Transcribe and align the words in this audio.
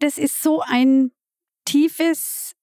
das 0.00 0.18
ist 0.18 0.42
so 0.42 0.60
ein 0.60 1.12
tiefes, 1.64 2.54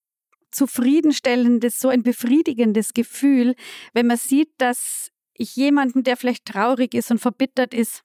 zufriedenstellendes, 0.51 1.79
so 1.79 1.89
ein 1.89 2.03
befriedigendes 2.03 2.93
Gefühl, 2.93 3.55
wenn 3.93 4.07
man 4.07 4.17
sieht, 4.17 4.49
dass 4.57 5.11
ich 5.33 5.55
jemanden, 5.55 6.03
der 6.03 6.17
vielleicht 6.17 6.45
traurig 6.45 6.93
ist 6.93 7.11
und 7.11 7.19
verbittert 7.19 7.73
ist, 7.73 8.01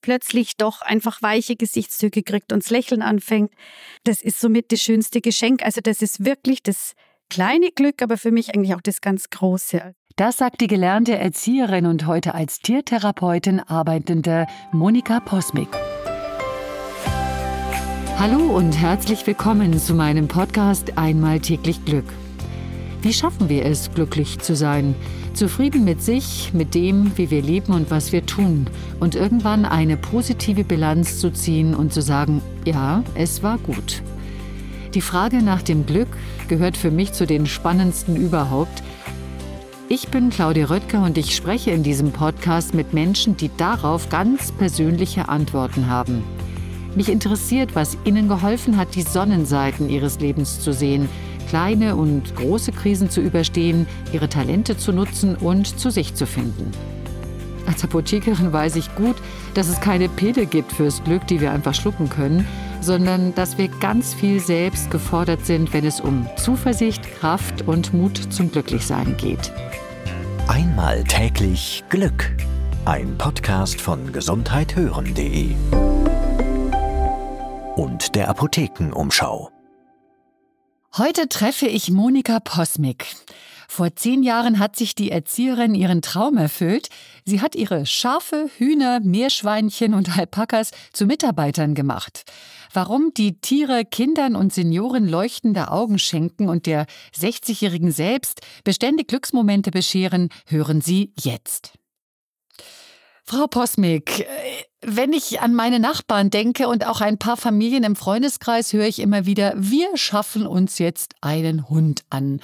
plötzlich 0.00 0.56
doch 0.56 0.80
einfach 0.80 1.22
weiche 1.22 1.56
Gesichtszüge 1.56 2.22
kriegt 2.22 2.52
und 2.52 2.62
das 2.62 2.70
Lächeln 2.70 3.02
anfängt. 3.02 3.52
Das 4.04 4.22
ist 4.22 4.40
somit 4.40 4.70
das 4.70 4.80
schönste 4.80 5.20
Geschenk. 5.20 5.64
Also 5.64 5.80
das 5.80 6.02
ist 6.02 6.24
wirklich 6.24 6.62
das 6.62 6.92
kleine 7.28 7.70
Glück, 7.72 8.00
aber 8.00 8.16
für 8.16 8.30
mich 8.30 8.54
eigentlich 8.54 8.74
auch 8.74 8.80
das 8.80 9.00
ganz 9.00 9.28
große. 9.30 9.94
Das 10.16 10.38
sagt 10.38 10.60
die 10.60 10.66
gelernte 10.66 11.16
Erzieherin 11.16 11.86
und 11.86 12.06
heute 12.06 12.34
als 12.34 12.60
Tiertherapeutin 12.60 13.60
arbeitende 13.60 14.46
Monika 14.72 15.20
Posmik. 15.20 15.68
Hallo 18.18 18.56
und 18.56 18.72
herzlich 18.72 19.24
willkommen 19.28 19.78
zu 19.78 19.94
meinem 19.94 20.26
Podcast 20.26 20.98
Einmal 20.98 21.38
täglich 21.38 21.84
Glück. 21.84 22.04
Wie 23.00 23.12
schaffen 23.12 23.48
wir 23.48 23.64
es, 23.64 23.92
glücklich 23.94 24.40
zu 24.40 24.56
sein? 24.56 24.96
Zufrieden 25.34 25.84
mit 25.84 26.02
sich, 26.02 26.52
mit 26.52 26.74
dem, 26.74 27.16
wie 27.16 27.30
wir 27.30 27.40
leben 27.42 27.72
und 27.72 27.92
was 27.92 28.10
wir 28.10 28.26
tun. 28.26 28.66
Und 28.98 29.14
irgendwann 29.14 29.64
eine 29.64 29.96
positive 29.96 30.64
Bilanz 30.64 31.20
zu 31.20 31.30
ziehen 31.30 31.76
und 31.76 31.92
zu 31.92 32.02
sagen, 32.02 32.42
ja, 32.64 33.04
es 33.14 33.44
war 33.44 33.56
gut. 33.58 34.02
Die 34.94 35.00
Frage 35.00 35.40
nach 35.40 35.62
dem 35.62 35.86
Glück 35.86 36.08
gehört 36.48 36.76
für 36.76 36.90
mich 36.90 37.12
zu 37.12 37.24
den 37.24 37.46
spannendsten 37.46 38.16
überhaupt. 38.16 38.82
Ich 39.88 40.08
bin 40.08 40.30
Claudia 40.30 40.66
Röttger 40.66 41.04
und 41.04 41.18
ich 41.18 41.36
spreche 41.36 41.70
in 41.70 41.84
diesem 41.84 42.10
Podcast 42.10 42.74
mit 42.74 42.92
Menschen, 42.92 43.36
die 43.36 43.52
darauf 43.56 44.08
ganz 44.08 44.50
persönliche 44.50 45.28
Antworten 45.28 45.86
haben. 45.86 46.24
Mich 46.98 47.10
interessiert, 47.10 47.76
was 47.76 47.96
Ihnen 48.04 48.26
geholfen 48.26 48.76
hat, 48.76 48.96
die 48.96 49.02
Sonnenseiten 49.02 49.88
Ihres 49.88 50.18
Lebens 50.18 50.58
zu 50.58 50.72
sehen, 50.72 51.08
kleine 51.48 51.94
und 51.94 52.34
große 52.34 52.72
Krisen 52.72 53.08
zu 53.08 53.20
überstehen, 53.20 53.86
Ihre 54.12 54.28
Talente 54.28 54.76
zu 54.76 54.92
nutzen 54.92 55.36
und 55.36 55.78
zu 55.78 55.90
sich 55.90 56.16
zu 56.16 56.26
finden. 56.26 56.72
Als 57.68 57.84
Apothekerin 57.84 58.52
weiß 58.52 58.74
ich 58.74 58.92
gut, 58.96 59.14
dass 59.54 59.68
es 59.68 59.80
keine 59.80 60.08
Pille 60.08 60.44
gibt 60.44 60.72
fürs 60.72 61.04
Glück, 61.04 61.24
die 61.28 61.40
wir 61.40 61.52
einfach 61.52 61.72
schlucken 61.72 62.08
können, 62.08 62.44
sondern 62.80 63.32
dass 63.32 63.58
wir 63.58 63.68
ganz 63.68 64.12
viel 64.12 64.40
selbst 64.40 64.90
gefordert 64.90 65.46
sind, 65.46 65.72
wenn 65.72 65.86
es 65.86 66.00
um 66.00 66.26
Zuversicht, 66.36 67.04
Kraft 67.20 67.62
und 67.68 67.94
Mut 67.94 68.20
zum 68.32 68.50
Glücklichsein 68.50 69.16
geht. 69.18 69.52
Einmal 70.48 71.04
täglich 71.04 71.84
Glück. 71.90 72.32
Ein 72.86 73.16
Podcast 73.16 73.80
von 73.80 74.10
gesundheithören.de 74.10 75.54
und 77.78 78.16
der 78.16 78.28
Apothekenumschau. 78.28 79.52
Heute 80.96 81.28
treffe 81.28 81.68
ich 81.68 81.90
Monika 81.92 82.40
Posmik. 82.40 83.06
Vor 83.68 83.94
zehn 83.94 84.24
Jahren 84.24 84.58
hat 84.58 84.74
sich 84.74 84.96
die 84.96 85.12
Erzieherin 85.12 85.76
ihren 85.76 86.02
Traum 86.02 86.38
erfüllt. 86.38 86.88
Sie 87.24 87.40
hat 87.40 87.54
ihre 87.54 87.86
Schafe, 87.86 88.50
Hühner, 88.56 88.98
Meerschweinchen 89.00 89.94
und 89.94 90.18
Alpakas 90.18 90.72
zu 90.92 91.06
Mitarbeitern 91.06 91.74
gemacht. 91.74 92.24
Warum 92.72 93.12
die 93.16 93.40
Tiere 93.40 93.84
Kindern 93.84 94.34
und 94.34 94.52
Senioren 94.52 95.06
leuchtende 95.06 95.70
Augen 95.70 96.00
schenken 96.00 96.48
und 96.48 96.66
der 96.66 96.86
60-Jährigen 97.16 97.92
selbst 97.92 98.40
beständig 98.64 99.06
Glücksmomente 99.06 99.70
bescheren, 99.70 100.30
hören 100.46 100.80
Sie 100.80 101.12
jetzt. 101.16 101.77
Frau 103.30 103.46
Posmik, 103.46 104.26
wenn 104.80 105.12
ich 105.12 105.42
an 105.42 105.52
meine 105.52 105.80
Nachbarn 105.80 106.30
denke 106.30 106.66
und 106.66 106.86
auch 106.86 107.02
ein 107.02 107.18
paar 107.18 107.36
Familien 107.36 107.84
im 107.84 107.94
Freundeskreis, 107.94 108.72
höre 108.72 108.86
ich 108.86 109.00
immer 109.00 109.26
wieder, 109.26 109.52
wir 109.54 109.98
schaffen 109.98 110.46
uns 110.46 110.78
jetzt 110.78 111.14
einen 111.20 111.68
Hund 111.68 112.04
an. 112.08 112.40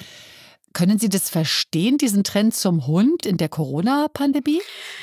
Können 0.73 0.99
Sie 0.99 1.09
das 1.09 1.31
verstehen, 1.31 1.97
diesen 1.97 2.23
Trend 2.23 2.53
zum 2.53 2.85
Hund 2.85 3.25
in 3.25 3.37
der 3.37 3.49
Corona-Pandemie? 3.49 4.61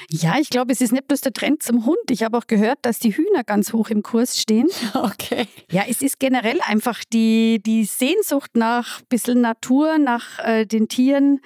Ja, 0.09 0.39
ich 0.39 0.51
glaube, 0.51 0.71
es 0.71 0.81
ist 0.81 0.93
nicht 0.93 1.09
bloß 1.09 1.23
der 1.23 1.33
Trend 1.33 1.65
zum 1.65 1.85
Hund. 1.85 1.99
Ich 2.11 2.23
habe 2.23 2.39
auch 2.39 2.47
gehört, 2.47 2.79
dass 2.83 3.01
die 3.01 3.17
Hühner 3.17 3.43
ganz 3.43 3.73
hoch 3.73 3.91
im 3.91 4.05
Kurs 4.05 4.41
stehen. 4.41 4.69
Okay. 4.95 5.49
Ja, 5.69 5.83
es 5.89 6.01
ist 6.01 6.21
generell 6.21 6.61
einfach 6.61 7.03
die, 7.13 7.61
die 7.61 7.87
Sehnsucht 7.87 8.53
nach 8.55 9.01
ein 9.01 9.07
bisschen 9.09 9.41
Natur, 9.41 9.99
nach 9.99 10.39
äh, 10.45 10.65
den 10.65 10.87
Tieren. 10.87 11.41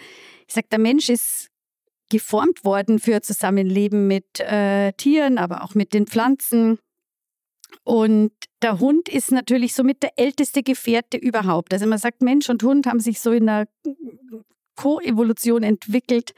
Ich 0.47 0.53
sage, 0.53 0.67
der 0.71 0.79
Mensch 0.79 1.09
ist 1.09 1.49
geformt 2.11 2.65
worden 2.65 2.99
für 2.99 3.21
Zusammenleben 3.21 4.07
mit 4.07 4.41
äh, 4.41 4.93
Tieren, 4.93 5.39
aber 5.39 5.65
auch 5.65 5.75
mit 5.75 5.93
den 5.93 6.07
Pflanzen. 6.07 6.79
Und 7.85 8.33
der 8.63 8.79
Hund 8.81 9.09
ist 9.09 9.33
natürlich 9.33 9.75
somit 9.75 10.03
der 10.03 10.19
älteste 10.19 10.63
Gefährte 10.63 11.17
überhaupt. 11.17 11.73
Also 11.73 11.87
man 11.87 11.99
sagt, 11.99 12.23
Mensch 12.23 12.49
und 12.49 12.63
Hund 12.63 12.87
haben 12.87 13.01
sich 13.01 13.21
so 13.21 13.33
in 13.33 13.49
einer 13.49 13.67
Koevolution 14.77 15.63
entwickelt. 15.63 16.33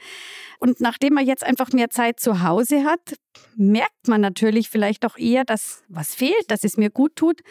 Und 0.59 0.81
nachdem 0.81 1.13
man 1.13 1.25
jetzt 1.25 1.43
einfach 1.43 1.71
mehr 1.71 1.89
Zeit 1.89 2.19
zu 2.19 2.41
Hause 2.41 2.83
hat, 2.83 3.15
merkt 3.55 4.07
man 4.07 4.21
natürlich 4.21 4.69
vielleicht 4.69 5.05
auch 5.05 5.17
eher, 5.17 5.43
dass 5.45 5.83
was 5.87 6.15
fehlt, 6.15 6.49
dass 6.49 6.63
es 6.63 6.77
mir 6.77 6.89
gut 6.89 7.15
tut. 7.15 7.41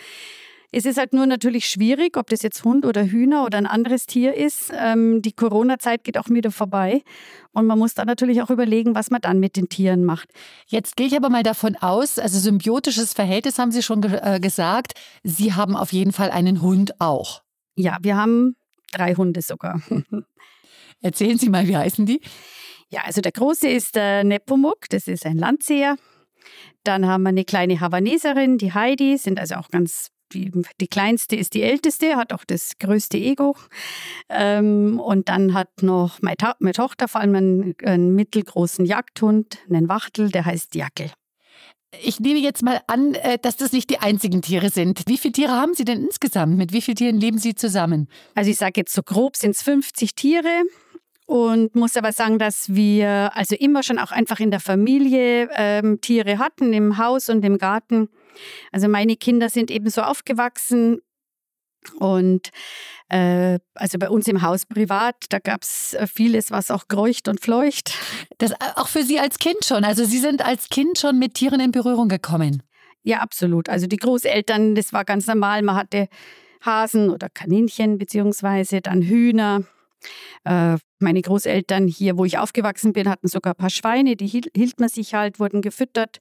Es 0.71 0.85
ist 0.85 0.99
halt 0.99 1.15
nur 1.15 1.25
natürlich 1.25 1.67
schwierig, 1.67 2.19
ob 2.19 2.29
das 2.29 2.43
jetzt 2.43 2.63
Hund 2.63 2.85
oder 2.85 3.05
Hühner 3.05 3.45
oder 3.47 3.57
ein 3.57 3.67
anderes 3.67 4.07
Tier 4.07 4.35
ist. 4.35 4.71
Ähm, 4.79 5.23
die 5.23 5.33
Corona-Zeit 5.33 6.05
geht 6.05 6.19
auch 6.19 6.29
wieder 6.29 6.51
vorbei. 6.51 7.03
Und 7.53 7.67
man 7.67 7.79
muss 7.79 7.95
dann 7.95 8.07
natürlich 8.07 8.43
auch 8.43 8.51
überlegen, 8.51 8.95
was 8.95 9.11
man 9.11 9.23
dann 9.23 9.41
mit 9.41 9.57
den 9.57 9.71
Tieren 9.71 10.05
macht. 10.05 10.29
Jetzt 10.67 10.97
gehe 10.97 11.07
ich 11.07 11.17
aber 11.17 11.31
mal 11.31 11.43
davon 11.43 11.75
aus, 11.77 12.19
also 12.19 12.39
symbiotisches 12.39 13.15
Verhältnis 13.15 13.59
haben 13.59 13.73
Sie 13.73 13.83
schon 13.83 14.03
ge 14.03 14.21
äh, 14.23 14.41
gesagt. 14.41 14.93
Sie 15.23 15.55
haben 15.55 15.75
auf 15.75 15.93
jeden 15.93 16.13
Fall 16.13 16.31
einen 16.31 16.61
Hund 16.61 17.01
auch. 17.01 17.43
Ja, 17.75 17.97
wir 18.03 18.17
haben 18.17 18.55
drei 18.93 19.15
Hunde 19.15 19.41
sogar. 19.41 19.81
Erzählen 21.01 21.39
Sie 21.39 21.49
mal, 21.49 21.67
wie 21.67 21.77
heißen 21.77 22.05
die? 22.05 22.21
Ja, 22.91 23.03
also 23.05 23.23
der 23.23 23.33
große 23.33 23.69
ist 23.69 23.97
der 23.97 24.23
Nepomuk, 24.23 24.89
das 24.91 25.09
ist 25.09 25.25
ein 25.25 25.39
Landseher. 25.39 25.97
Dann 26.85 27.07
haben 27.07 27.23
wir 27.23 27.31
eine 27.31 27.45
kleine 27.45 27.81
Havaneserin, 27.81 28.59
die 28.59 28.73
Heidi, 28.73 29.17
sind 29.17 29.39
also 29.39 29.57
auch 29.57 29.69
ganz 29.69 30.11
die, 30.33 30.51
die 30.81 30.89
kleinste 30.89 31.37
ist 31.37 31.55
die 31.55 31.63
älteste, 31.63 32.17
hat 32.17 32.33
auch 32.33 32.45
das 32.45 32.79
größte 32.79 33.19
Ego. 33.19 33.57
Ähm, 34.29 35.01
und 35.01 35.29
dann 35.29 35.55
hat 35.55 35.83
noch 35.83 36.21
meine, 36.23 36.37
to 36.37 36.49
meine 36.59 36.75
Tochter 36.75 37.09
vor 37.09 37.21
allem 37.21 37.35
einen, 37.35 37.75
einen, 37.85 38.15
mittelgroßen 38.15 38.85
Jagdhund, 38.85 39.59
einen 39.69 39.89
Wachtel, 39.89 40.31
der 40.31 40.45
heißt 40.45 40.75
Jackel. 40.75 41.11
Ich 42.03 42.21
nehme 42.21 42.39
jetzt 42.39 42.63
mal 42.63 42.83
an, 42.87 43.15
äh, 43.15 43.39
dass 43.39 43.57
das 43.57 43.73
nicht 43.73 43.89
die 43.89 44.01
einzigen 44.01 44.43
Tiere 44.43 44.71
sind. 44.71 45.03
Wie 45.07 45.17
viele 45.17 45.33
Tiere 45.33 45.53
haben 45.53 45.75
Sie 45.75 45.85
denn 45.85 46.05
insgesamt? 46.05 46.57
Mit 46.59 46.73
wie 46.73 46.83
vielen 46.83 46.97
Tieren 46.97 47.19
leben 47.19 47.39
Sie 47.39 47.55
zusammen? 47.55 48.09
Also 48.35 48.51
ich 48.51 48.59
sage 48.59 48.81
jetzt 48.81 48.93
so 48.93 49.03
grob 49.03 49.37
sind 49.37 49.53
es 49.53 49.63
50 49.63 50.15
Tiere 50.15 50.65
und 51.29 51.75
muss 51.75 51.97
aber 51.97 52.13
sagen, 52.13 52.39
dass 52.39 52.75
wir 52.75 53.31
also 53.35 53.55
immer 53.55 53.83
schon 53.83 53.99
auch 53.99 54.13
einfach 54.13 54.41
in 54.41 54.51
der 54.51 54.61
Familie 54.61 55.51
ähm, 55.55 56.01
Tiere 56.01 56.39
hatten, 56.39 56.73
im 56.73 56.97
Haus 56.97 57.29
und 57.29 57.45
im 57.45 57.59
Garten. 57.59 58.09
Also 58.73 58.89
meine 58.89 59.17
Kinder 59.17 59.49
sind 59.49 59.71
eben 59.71 59.91
so 59.91 60.03
aufgewachsen 60.03 61.01
und 61.99 62.51
äh, 63.09 63.59
also 63.75 63.99
bei 63.99 64.11
uns 64.11 64.29
im 64.29 64.43
Haus 64.43 64.67
privat, 64.67 65.17
da 65.31 65.39
gab 65.39 65.63
es 65.63 65.95
äh, 65.95 66.07
vieles, 66.07 66.51
was 66.51 66.71
auch 66.71 66.89
kreucht 66.89 67.29
und 67.29 67.41
fleucht. 67.41 67.95
Das 68.39 68.53
äh, 68.53 68.57
auch 68.77 68.89
für 68.89 69.03
Sie 69.03 69.19
als 69.19 69.39
Kind 69.39 69.65
schon. 69.65 69.85
Also 69.85 70.05
Sie 70.05 70.19
sind 70.19 70.45
als 70.45 70.69
Kind 70.69 70.99
schon 70.99 71.19
mit 71.19 71.35
Tieren 71.35 71.61
in 71.61 71.73
Berührung 71.73 72.09
gekommen. 72.09 72.63
Ja, 73.03 73.21
absolut. 73.21 73.69
Also 73.69 73.87
die 73.87 73.97
Großeltern, 73.97 74.75
das 74.75 74.93
war 74.93 75.05
ganz 75.05 75.27
normal. 75.27 75.63
Man 75.63 75.77
hatte 75.77 76.09
Hasen 76.61 77.11
oder 77.11 77.29
Kaninchen 77.31 77.99
beziehungsweise 77.99 78.81
dann 78.81 79.03
Hühner. 79.03 79.63
Äh, 80.45 80.77
meine 80.99 81.23
Großeltern 81.23 81.89
hier, 81.89 82.19
wo 82.19 82.25
ich 82.25 82.39
aufgewachsen 82.39 82.93
bin, 82.93 83.09
hatten 83.09 83.29
sogar 83.29 83.55
ein 83.55 83.57
paar 83.57 83.71
Schweine, 83.71 84.17
die 84.17 84.27
hielt 84.27 84.81
man 84.81 84.89
sich 84.89 85.15
halt, 85.15 85.41
wurden 85.41 85.63
gefüttert 85.63 86.19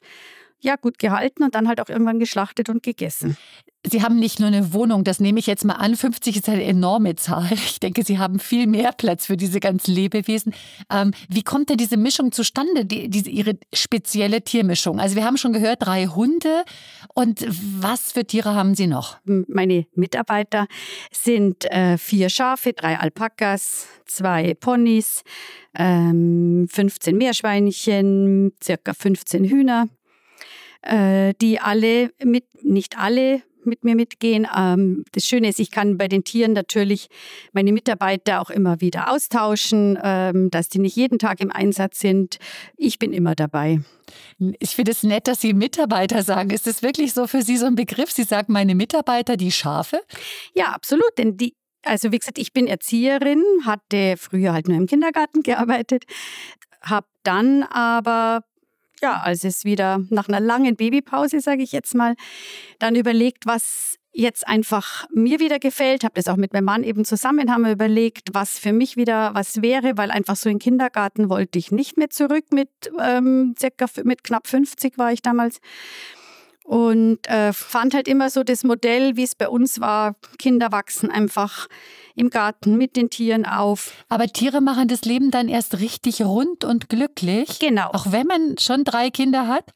ja, 0.60 0.76
gut 0.76 1.00
gehalten 1.00 1.44
und 1.44 1.56
dann 1.56 1.68
halt 1.68 1.80
auch 1.80 1.90
irgendwann 1.90 2.20
geschlachtet 2.20 2.70
und 2.70 2.84
gegessen. 2.84 3.38
Sie 3.86 4.02
haben 4.02 4.18
nicht 4.18 4.40
nur 4.40 4.48
eine 4.48 4.74
Wohnung, 4.74 5.04
das 5.04 5.20
nehme 5.20 5.40
ich 5.40 5.48
jetzt 5.48 5.64
mal 5.64 5.76
an. 5.76 5.96
50 5.96 6.36
ist 6.36 6.50
eine 6.50 6.64
enorme 6.64 7.16
Zahl. 7.16 7.50
Ich 7.68 7.80
denke, 7.80 8.04
Sie 8.04 8.18
haben 8.18 8.40
viel 8.40 8.66
mehr 8.66 8.92
Platz 8.92 9.28
für 9.28 9.38
diese 9.38 9.60
ganzen 9.60 9.94
Lebewesen. 9.94 10.54
Ähm, 10.92 11.14
wie 11.30 11.44
kommt 11.44 11.70
denn 11.70 11.78
diese 11.78 11.96
Mischung 11.96 12.32
zustande, 12.32 12.86
die, 12.86 13.08
diese, 13.08 13.30
Ihre 13.30 13.58
spezielle 13.74 14.42
Tiermischung? 14.42 15.00
Also 15.00 15.16
wir 15.16 15.26
haben 15.26 15.38
schon 15.38 15.54
gehört, 15.54 15.86
drei 15.86 16.08
Hunde. 16.08 16.64
Und 17.14 17.46
was 17.80 18.14
für 18.14 18.26
Tiere 18.26 18.56
haben 18.56 18.74
Sie 18.74 18.88
noch? 18.88 19.18
Meine 19.26 19.86
Mitarbeiter 19.94 20.68
sind 21.12 21.66
äh, 21.66 21.98
vier 21.98 22.30
Schafe, 22.30 22.74
drei 22.74 22.98
Alpakas, 22.98 23.88
zwei 24.06 24.54
Ponys, 24.56 25.24
ähm, 25.78 26.68
15 26.70 27.16
Meerschweinchen, 27.16 28.54
circa 28.62 28.94
15 28.94 29.44
Hühner, 29.46 29.88
äh, 30.82 31.34
die 31.42 31.60
alle 31.60 32.12
mit, 32.24 32.46
nicht 32.64 32.98
alle, 32.98 33.42
mit 33.68 33.84
mir 33.84 33.96
mitgehen. 33.96 34.48
Ähm, 34.56 35.04
das 35.12 35.26
Schöne 35.26 35.50
ist, 35.50 35.60
ich 35.60 35.70
kann 35.70 35.98
bei 35.98 36.08
den 36.08 36.24
Tieren 36.24 36.54
natürlich 36.54 37.10
meine 37.52 37.72
Mitarbeiter 37.72 38.42
auch 38.42 38.50
immer 38.50 38.82
wieder 38.82 39.12
austauschen, 39.12 40.00
ähm, 40.02 40.50
dass 40.50 40.70
die 40.70 40.80
nicht 40.80 40.96
jeden 40.96 41.20
Tag 41.20 41.40
im 41.42 41.52
Einsatz 41.52 42.00
sind. 42.00 42.40
Ich 42.78 42.98
bin 42.98 43.14
immer 43.14 43.36
dabei. 43.36 43.82
Ich 44.60 44.76
finde 44.76 44.92
es 44.92 45.04
nett, 45.04 45.28
dass 45.28 45.42
Sie 45.42 45.54
Mitarbeiter 45.54 46.24
sagen. 46.24 46.50
Ist 46.50 46.66
das 46.66 46.82
wirklich 46.82 47.14
so 47.14 47.28
für 47.28 47.42
Sie 47.42 47.58
so 47.58 47.66
ein 47.66 47.76
Begriff? 47.76 48.12
Sie 48.12 48.24
sagen 48.24 48.54
meine 48.54 48.74
Mitarbeiter, 48.74 49.38
die 49.38 49.52
Schafe? 49.52 50.02
Ja, 50.54 50.68
absolut. 50.68 51.18
Denn 51.18 51.38
die, 51.38 51.56
also 51.84 52.12
wie 52.12 52.20
gesagt, 52.20 52.40
ich 52.40 52.54
bin 52.54 52.68
Erzieherin, 52.68 53.44
hatte 53.66 54.16
früher 54.18 54.54
halt 54.54 54.68
nur 54.68 54.78
im 54.78 54.88
Kindergarten 54.88 55.42
gearbeitet, 55.44 56.06
habe 56.82 57.08
dann 57.24 57.64
aber 57.64 58.44
ja, 59.02 59.22
als 59.22 59.44
es 59.44 59.66
wieder 59.66 60.00
nach 60.10 60.28
einer 60.28 60.40
langen 60.40 60.76
Babypause, 60.76 61.40
sage 61.40 61.64
ich 61.64 61.72
jetzt 61.72 61.96
mal, 61.96 62.16
dann 62.80 62.96
überlegt, 62.96 63.46
was 63.46 63.98
jetzt 64.18 64.48
einfach 64.48 65.06
mir 65.14 65.40
wieder 65.40 65.60
gefällt, 65.60 66.04
habe 66.04 66.16
das 66.16 66.28
auch 66.28 66.38
mit 66.38 66.52
meinem 66.52 66.66
Mann 66.66 66.84
eben 66.84 67.06
zusammen, 67.06 67.52
haben 67.52 67.66
wir 67.66 67.72
überlegt, 67.72 68.30
was 68.34 68.58
für 68.58 68.74
mich 68.74 68.98
wieder 68.98 69.36
was 69.36 69.62
wäre, 69.62 69.96
weil 69.96 70.10
einfach 70.10 70.36
so 70.36 70.50
in 70.50 70.58
Kindergarten 70.58 71.30
wollte 71.30 71.60
ich 71.60 71.72
nicht 71.72 71.98
mehr 71.98 72.10
zurück 72.10 72.46
mit 72.52 72.70
ähm, 73.00 73.54
circa 73.60 73.86
mit 74.04 74.24
knapp 74.24 74.48
50 74.48 74.98
war 74.98 75.14
ich 75.14 75.22
damals 75.22 75.60
und 76.68 77.26
äh, 77.30 77.54
fand 77.54 77.94
halt 77.94 78.10
immer 78.10 78.30
so 78.30 78.44
das 78.44 78.66
Modell, 78.66 79.16
wie 79.16 79.24
es 79.24 79.36
bei 79.36 79.48
uns 79.48 79.80
war, 79.80 80.18
Kinder 80.38 80.70
wachsen 80.74 81.10
einfach 81.10 81.68
im 82.14 82.30
Garten 82.30 82.78
mit 82.78 82.98
den 82.98 83.10
Tieren 83.10 83.46
auf. 83.46 83.94
Aber 84.10 84.28
Tiere 84.28 84.60
machen 84.60 84.90
das 84.90 85.06
Leben 85.06 85.32
dann 85.32 85.48
erst 85.48 85.80
richtig 85.80 86.22
rund 86.24 86.66
und 86.66 86.90
glücklich. 86.90 87.60
Genau. 87.60 87.92
Auch 87.94 88.12
wenn 88.12 88.28
man 88.28 88.58
schon 88.58 88.84
drei 88.84 89.12
Kinder 89.12 89.48
hat. 89.48 89.72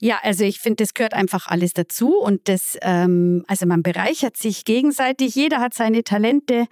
Ja, 0.00 0.20
also 0.22 0.44
ich 0.44 0.60
finde, 0.60 0.84
das 0.84 0.94
gehört 0.94 1.12
einfach 1.12 1.48
alles 1.48 1.72
dazu 1.72 2.14
und 2.16 2.46
das, 2.48 2.78
ähm, 2.82 3.42
also 3.48 3.66
man 3.66 3.82
bereichert 3.82 4.36
sich 4.36 4.64
gegenseitig. 4.64 5.34
Jeder 5.34 5.58
hat 5.58 5.74
seine 5.74 6.04
Talente 6.04 6.66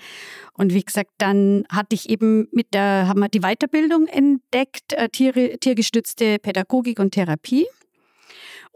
und 0.52 0.74
wie 0.74 0.84
gesagt, 0.84 1.10
dann 1.18 1.64
hatte 1.68 1.96
ich 1.96 2.08
eben 2.08 2.46
mit 2.52 2.72
der, 2.72 3.08
haben 3.08 3.18
wir 3.18 3.28
die 3.28 3.40
Weiterbildung 3.40 4.06
entdeckt, 4.06 4.92
äh, 4.92 5.08
Tiere, 5.08 5.58
tiergestützte 5.58 6.38
Pädagogik 6.38 7.00
und 7.00 7.14
Therapie. 7.14 7.66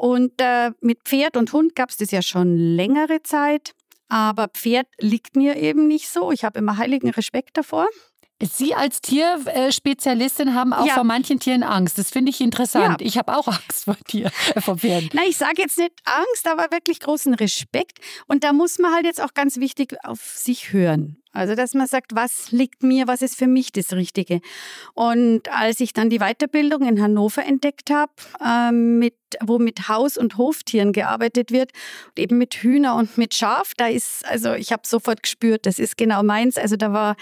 Und 0.00 0.40
äh, 0.40 0.70
mit 0.80 1.00
Pferd 1.04 1.36
und 1.36 1.52
Hund 1.52 1.76
gab 1.76 1.90
es 1.90 1.98
das 1.98 2.10
ja 2.10 2.22
schon 2.22 2.56
längere 2.56 3.22
Zeit. 3.22 3.72
Aber 4.08 4.48
Pferd 4.48 4.86
liegt 4.98 5.36
mir 5.36 5.56
eben 5.56 5.88
nicht 5.88 6.08
so. 6.08 6.32
Ich 6.32 6.42
habe 6.42 6.58
immer 6.58 6.78
heiligen 6.78 7.10
Respekt 7.10 7.58
davor. 7.58 7.86
Sie 8.42 8.74
als 8.74 9.02
Tierspezialistin 9.02 10.54
haben 10.54 10.72
auch 10.72 10.86
ja. 10.86 10.94
vor 10.94 11.04
manchen 11.04 11.38
Tieren 11.38 11.62
Angst. 11.62 11.98
Das 11.98 12.08
finde 12.08 12.30
ich 12.30 12.40
interessant. 12.40 13.02
Ja. 13.02 13.06
Ich 13.06 13.18
habe 13.18 13.36
auch 13.36 13.46
Angst 13.46 13.84
vor 13.84 13.96
Tieren, 14.06 14.32
äh, 14.54 14.62
vor 14.62 14.78
Pferden. 14.78 15.10
Na, 15.12 15.20
ich 15.28 15.36
sage 15.36 15.60
jetzt 15.60 15.76
nicht 15.76 15.92
Angst, 16.04 16.48
aber 16.48 16.70
wirklich 16.70 17.00
großen 17.00 17.34
Respekt. 17.34 17.98
Und 18.26 18.42
da 18.42 18.54
muss 18.54 18.78
man 18.78 18.94
halt 18.94 19.04
jetzt 19.04 19.20
auch 19.20 19.34
ganz 19.34 19.58
wichtig 19.58 19.98
auf 20.02 20.22
sich 20.22 20.72
hören. 20.72 21.20
Also, 21.32 21.54
dass 21.54 21.74
man 21.74 21.86
sagt, 21.86 22.14
was 22.14 22.50
liegt 22.50 22.82
mir, 22.82 23.06
was 23.06 23.22
ist 23.22 23.36
für 23.36 23.46
mich 23.46 23.70
das 23.70 23.92
Richtige. 23.92 24.40
Und 24.94 25.48
als 25.52 25.78
ich 25.80 25.92
dann 25.92 26.10
die 26.10 26.18
Weiterbildung 26.18 26.82
in 26.82 27.00
Hannover 27.00 27.44
entdeckt 27.44 27.90
habe, 27.90 28.12
ähm, 28.44 28.98
mit, 28.98 29.14
wo 29.40 29.58
mit 29.58 29.88
Haus- 29.88 30.18
und 30.18 30.38
Hoftieren 30.38 30.92
gearbeitet 30.92 31.52
wird, 31.52 31.70
eben 32.16 32.38
mit 32.38 32.54
Hühner 32.54 32.96
und 32.96 33.16
mit 33.16 33.34
Schaf, 33.34 33.74
da 33.76 33.86
ist, 33.86 34.26
also 34.26 34.54
ich 34.54 34.72
habe 34.72 34.82
sofort 34.84 35.22
gespürt, 35.22 35.66
das 35.66 35.78
ist 35.78 35.96
genau 35.96 36.22
meins. 36.24 36.56
Also 36.56 36.76
da 36.76 37.14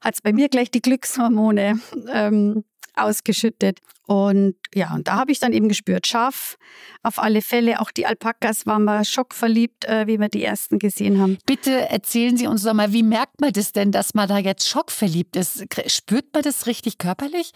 hat 0.00 0.14
es 0.14 0.22
bei 0.22 0.32
mir 0.32 0.48
gleich 0.48 0.70
die 0.70 0.82
Glückshormone 0.82 1.80
ähm, 2.12 2.64
ausgeschüttet. 2.98 3.80
Und 4.06 4.54
ja, 4.74 4.94
und 4.94 5.08
da 5.08 5.16
habe 5.16 5.32
ich 5.32 5.38
dann 5.38 5.52
eben 5.52 5.68
gespürt, 5.68 6.06
scharf 6.06 6.56
auf 7.02 7.18
alle 7.18 7.42
Fälle. 7.42 7.80
Auch 7.80 7.90
die 7.90 8.06
Alpakas 8.06 8.66
waren 8.66 8.84
wir 8.84 9.04
schockverliebt, 9.04 9.84
äh, 9.84 10.06
wie 10.06 10.18
wir 10.18 10.28
die 10.28 10.44
ersten 10.44 10.78
gesehen 10.78 11.20
haben. 11.20 11.38
Bitte 11.46 11.88
erzählen 11.90 12.36
Sie 12.36 12.46
uns 12.46 12.62
doch 12.62 12.74
mal, 12.74 12.92
wie 12.92 13.02
merkt 13.02 13.40
man 13.40 13.52
das 13.52 13.72
denn, 13.72 13.92
dass 13.92 14.14
man 14.14 14.28
da 14.28 14.38
jetzt 14.38 14.68
schockverliebt 14.68 15.36
ist? 15.36 15.64
Spürt 15.86 16.32
man 16.32 16.42
das 16.42 16.66
richtig 16.66 16.98
körperlich? 16.98 17.52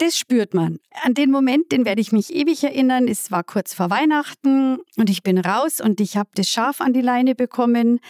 Das 0.00 0.16
spürt 0.16 0.54
man. 0.54 0.78
An 1.02 1.12
den 1.12 1.30
Moment, 1.30 1.72
den 1.72 1.84
werde 1.84 2.00
ich 2.00 2.10
mich 2.10 2.34
ewig 2.34 2.64
erinnern. 2.64 3.06
Es 3.06 3.30
war 3.30 3.44
kurz 3.44 3.74
vor 3.74 3.90
Weihnachten 3.90 4.78
und 4.96 5.10
ich 5.10 5.22
bin 5.22 5.36
raus 5.36 5.78
und 5.80 6.00
ich 6.00 6.16
habe 6.16 6.30
das 6.34 6.48
Schaf 6.48 6.80
an 6.80 6.94
die 6.94 7.02
Leine 7.02 7.34
bekommen. 7.34 8.00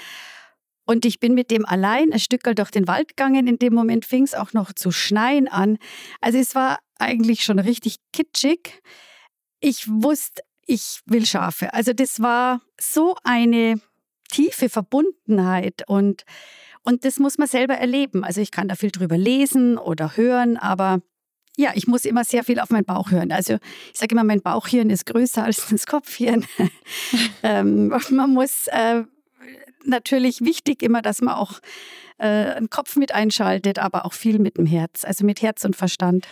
Und 0.90 1.04
ich 1.04 1.20
bin 1.20 1.34
mit 1.34 1.52
dem 1.52 1.64
allein 1.64 2.12
ein 2.12 2.18
Stück 2.18 2.42
durch 2.42 2.72
den 2.72 2.88
Wald 2.88 3.10
gegangen. 3.10 3.46
In 3.46 3.60
dem 3.60 3.74
Moment 3.74 4.04
fing 4.04 4.24
es 4.24 4.34
auch 4.34 4.52
noch 4.54 4.72
zu 4.72 4.90
schneien 4.90 5.46
an. 5.46 5.78
Also 6.20 6.38
es 6.38 6.56
war 6.56 6.80
eigentlich 6.98 7.44
schon 7.44 7.60
richtig 7.60 7.98
kitschig. 8.12 8.82
Ich 9.60 9.86
wusste, 9.86 10.42
ich 10.66 10.98
will 11.06 11.24
Schafe. 11.26 11.72
Also 11.74 11.92
das 11.92 12.18
war 12.18 12.60
so 12.80 13.14
eine 13.22 13.80
tiefe 14.32 14.68
Verbundenheit 14.68 15.84
und, 15.86 16.24
und 16.82 17.04
das 17.04 17.20
muss 17.20 17.38
man 17.38 17.46
selber 17.46 17.74
erleben. 17.74 18.24
Also 18.24 18.40
ich 18.40 18.50
kann 18.50 18.66
da 18.66 18.74
viel 18.74 18.90
drüber 18.90 19.16
lesen 19.16 19.78
oder 19.78 20.16
hören, 20.16 20.56
aber 20.56 21.02
ja, 21.56 21.70
ich 21.76 21.86
muss 21.86 22.04
immer 22.04 22.24
sehr 22.24 22.42
viel 22.42 22.58
auf 22.58 22.70
meinen 22.70 22.84
Bauch 22.84 23.12
hören. 23.12 23.30
Also 23.30 23.58
ich 23.92 24.00
sage 24.00 24.16
immer, 24.16 24.24
mein 24.24 24.42
Bauchhirn 24.42 24.90
ist 24.90 25.06
größer 25.06 25.44
als 25.44 25.68
das 25.68 25.86
Kopfhirn. 25.86 26.44
ähm, 27.44 27.94
man 28.10 28.30
muss 28.30 28.66
äh, 28.66 29.04
natürlich 29.84 30.40
wichtig 30.42 30.82
immer, 30.82 31.02
dass 31.02 31.20
man 31.20 31.34
auch 31.34 31.60
äh, 32.18 32.26
einen 32.26 32.70
Kopf 32.70 32.96
mit 32.96 33.12
einschaltet, 33.12 33.78
aber 33.78 34.04
auch 34.04 34.12
viel 34.12 34.38
mit 34.38 34.58
dem 34.58 34.66
Herz, 34.66 35.04
also 35.04 35.24
mit 35.24 35.42
Herz 35.42 35.64
und 35.64 35.76
Verstand. 35.76 36.26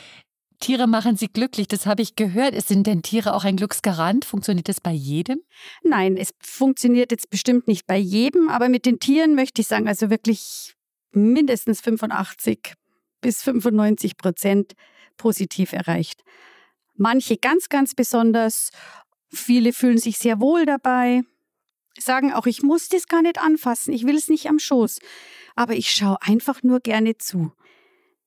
Tiere 0.61 0.89
machen 0.89 1.17
sie 1.17 1.29
glücklich, 1.29 1.69
das 1.69 1.87
habe 1.87 2.03
ich 2.03 2.17
gehört. 2.17 2.61
Sind 2.63 2.87
denn 2.87 3.03
Tiere 3.03 3.35
auch 3.35 3.45
ein 3.45 3.57
Glücksgarant? 3.57 4.25
Funktioniert 4.25 4.69
das 4.69 4.81
bei 4.81 4.91
jedem? 4.91 5.41
Nein, 5.85 6.17
es 6.17 6.31
funktioniert 6.41 7.13
jetzt 7.13 7.31
bestimmt 7.31 7.69
nicht 7.69 7.87
bei 7.87 7.97
jedem, 7.97 8.49
aber 8.49 8.69
mit 8.69 8.85
den 8.85 8.99
Tieren 8.99 9.35
möchte 9.37 9.61
ich 9.61 9.69
sagen, 9.69 9.87
also 9.87 10.11
wirklich 10.11 10.75
mindestens 11.13 11.81
85 11.81 12.75
bis 13.21 13.43
95 13.43 14.17
Prozent 14.17 14.73
positiv 15.17 15.73
erreicht. 15.73 16.23
Manche 16.97 17.37
ganz, 17.37 17.69
ganz 17.69 17.95
besonders. 17.95 18.71
Viele 19.31 19.73
fühlen 19.73 19.99
sich 19.99 20.19
sehr 20.19 20.41
wohl 20.41 20.67
dabei 20.67 21.23
sagen 21.99 22.33
auch, 22.33 22.47
ich 22.47 22.63
muss 22.63 22.89
das 22.89 23.09
gar 23.09 23.23
nicht 23.23 23.39
anfassen, 23.39 23.93
ich 23.93 24.07
will 24.07 24.17
es 24.17 24.29
nicht 24.29 24.49
am 24.49 24.59
Schoß, 24.59 24.99
aber 25.57 25.75
ich 25.75 25.91
schaue 25.91 26.19
einfach 26.23 26.63
nur 26.63 26.81
gerne 26.81 27.19
zu. 27.19 27.53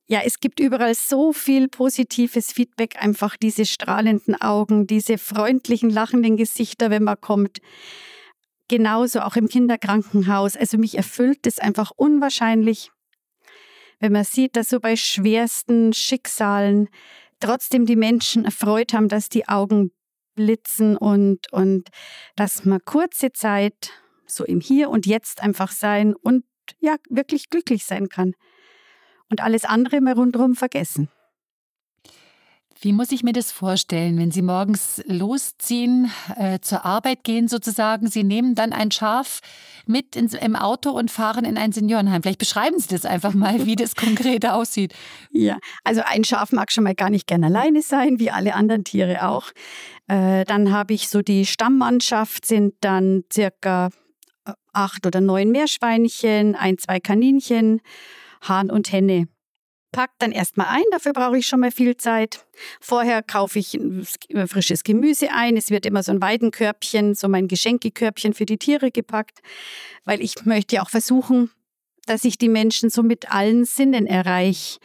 Ja, 0.08 0.22
es 0.26 0.42
gibt 0.42 0.60
überall 0.60 0.94
so 0.94 1.32
viel 1.32 1.70
positives 1.70 2.52
Feedback, 2.52 3.02
einfach 3.02 3.38
diese 3.38 3.66
strahlenden 3.66 4.36
Augen, 4.42 4.86
diese 4.86 5.18
freundlichen, 5.18 5.90
lachenden 5.90 6.36
Gesichter, 6.36 6.90
wenn 6.90 7.04
man 7.04 7.22
kommt. 7.22 7.60
Genauso 8.68 9.22
auch 9.22 9.38
im 9.38 9.48
Kinderkrankenhaus. 9.48 10.58
Also 10.58 10.78
mich 10.78 10.96
erfüllt 10.96 11.48
es 11.48 11.60
einfach 11.60 11.92
unwahrscheinlich, 11.96 12.92
wenn 14.02 14.12
man 14.12 14.26
sieht, 14.26 14.58
dass 14.58 14.70
so 14.70 14.82
bei 14.82 14.98
schwersten 14.98 15.94
Schicksalen 15.94 16.90
trotzdem 17.40 17.86
die 17.86 17.96
Menschen 17.96 18.44
erfreut 18.44 18.94
haben, 18.94 19.08
dass 19.08 19.30
die 19.30 19.48
Augen 19.48 19.92
blitzen 20.36 20.98
und, 20.98 21.52
und 21.52 21.90
dass 22.36 22.66
man 22.66 22.80
kurze 22.86 23.32
Zeit 23.32 23.92
so 24.26 24.46
im 24.46 24.60
Hier 24.60 24.90
und 24.90 25.06
Jetzt 25.06 25.42
einfach 25.42 25.72
sein 25.72 26.16
und 26.16 26.44
ja, 26.80 26.96
wirklich 27.10 27.50
glücklich 27.50 27.86
sein 27.86 28.10
kann. 28.10 28.34
Und 29.30 29.42
alles 29.42 29.66
andere 29.66 29.98
immer 29.98 30.16
rundherum 30.16 30.56
vergessen. 30.56 31.10
Wie 32.84 32.94
muss 32.94 33.12
ich 33.12 33.22
mir 33.22 33.32
das 33.32 33.52
vorstellen, 33.52 34.18
wenn 34.18 34.32
Sie 34.32 34.42
morgens 34.42 35.04
losziehen, 35.06 36.12
äh, 36.36 36.58
zur 36.62 36.84
Arbeit 36.84 37.24
gehen 37.24 37.48
sozusagen? 37.48 38.08
Sie 38.08 38.24
nehmen 38.24 38.56
dann 38.56 38.74
ein 38.74 38.90
Schaf 38.90 39.42
mit 39.86 40.16
ins, 40.16 40.34
im 40.34 40.56
Auto 40.56 40.90
und 40.90 41.12
fahren 41.12 41.46
in 41.46 41.60
ein 41.60 41.72
Seniorenheim. 41.74 42.24
Vielleicht 42.24 42.40
beschreiben 42.40 42.80
Sie 42.80 42.88
das 42.88 43.06
einfach 43.06 43.36
mal, 43.36 43.68
wie 43.68 43.76
das 43.76 43.96
konkret 43.96 44.48
aussieht. 44.48 44.96
Ja, 45.30 45.60
also 45.84 46.02
ein 46.04 46.24
Schaf 46.24 46.52
mag 46.54 46.72
schon 46.72 46.84
mal 46.84 46.96
gar 46.96 47.12
nicht 47.12 47.28
gern 47.28 47.44
alleine 47.44 47.84
sein, 47.84 48.18
wie 48.18 48.32
alle 48.32 48.56
anderen 48.56 48.84
Tiere 48.84 49.28
auch. 49.28 49.52
Äh, 50.08 50.44
dann 50.46 50.72
habe 50.72 50.96
ich 50.96 51.08
so 51.08 51.22
die 51.22 51.46
Stammmannschaft, 51.46 52.48
sind 52.48 52.74
dann 52.82 53.26
circa 53.32 53.90
äh, 54.44 54.54
acht 54.74 55.06
oder 55.06 55.22
neun 55.22 55.52
Meerschweinchen, 55.52 56.56
ein, 56.56 56.80
zwei 56.80 57.00
Kaninchen, 57.00 57.82
Hahn 58.42 58.72
und 58.72 58.92
Henne 58.92 59.28
pack 59.92 60.12
dann 60.20 60.32
erstmal 60.32 60.68
ein, 60.68 60.84
dafür 60.92 61.14
brauche 61.14 61.38
ich 61.38 61.48
schon 61.48 61.60
mal 61.60 61.72
viel 61.72 61.98
Zeit. 61.98 62.46
Vorher 62.80 63.22
kaufe 63.22 63.60
ich 63.60 63.80
frisches 64.48 64.84
Gemüse 64.84 65.32
ein. 65.32 65.58
Es 65.58 65.70
wird 65.70 65.86
immer 65.86 66.04
so 66.04 66.12
ein 66.12 66.22
Weidenkörbchen, 66.22 67.16
so 67.16 67.28
mein 67.28 67.48
Geschenkekörbchen 67.48 68.34
für 68.34 68.46
die 68.46 68.58
Tiere 68.58 68.92
gepackt, 68.92 69.42
weil 70.06 70.22
ich 70.22 70.46
möchte 70.46 70.76
ja 70.76 70.84
auch 70.84 70.90
versuchen, 70.90 71.52
dass 72.06 72.24
ich 72.24 72.38
die 72.38 72.50
Menschen 72.50 72.90
so 72.90 73.04
mit 73.04 73.32
allen 73.32 73.66
Sinnen 73.66 74.08
erreiche. 74.08 74.80